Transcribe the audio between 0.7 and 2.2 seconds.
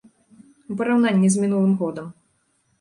У параўнанні з мінулым годам.